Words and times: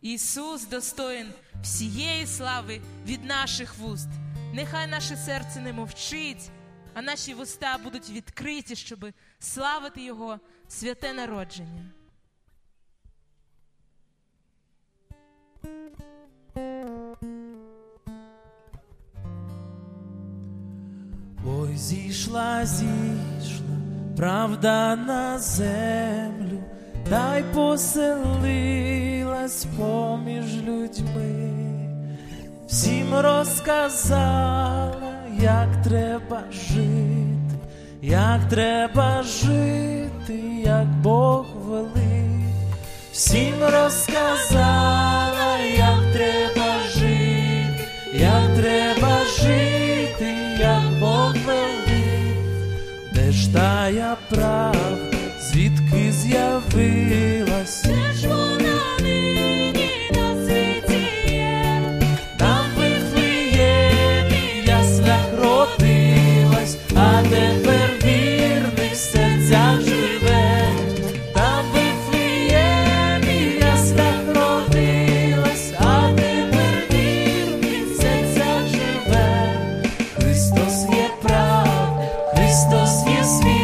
Ісус 0.00 0.66
достоїн 0.66 1.26
всієї 1.62 2.26
слави 2.26 2.80
від 3.06 3.24
наших 3.24 3.78
вуст. 3.78 4.08
Нехай 4.54 4.86
наше 4.86 5.16
серце 5.16 5.60
не 5.60 5.72
мовчить, 5.72 6.50
а 6.94 7.02
наші 7.02 7.34
вуста 7.34 7.78
будуть 7.84 8.10
відкриті, 8.10 8.76
щоб 8.76 9.06
славити 9.38 10.02
Його 10.02 10.40
святе 10.68 11.12
народження. 11.12 11.90
Ой, 21.46 21.76
зійшла, 21.76 22.66
зійшла, 22.66 23.76
правда 24.16 24.96
на 24.96 25.38
землю, 25.38 26.64
дай 27.10 27.44
посели 27.54 28.97
людьми, 30.88 31.50
всім 32.68 33.14
розказала, 33.14 34.92
як 35.40 35.82
треба 35.84 36.42
жити, 36.52 37.54
як 38.02 38.48
треба 38.50 39.22
жити, 39.22 40.40
як 40.64 40.86
Бог 40.86 41.46
велить, 41.64 42.54
всім 43.12 43.54
розказала, 43.60 45.58
як 45.76 46.12
треба 46.12 46.74
жити, 46.94 47.88
як 48.14 48.56
треба 48.56 49.18
жити, 49.40 50.34
як 50.60 50.82
Бог 51.00 51.34
велик, 51.46 52.36
де 53.14 53.32
ж 53.32 53.52
тая 53.52 54.16
правда, 54.30 55.16
звідки 55.40 56.12
з'явилась. 56.12 57.84
Christus, 82.58 83.04
wir 83.06 83.22
sind. 83.22 83.57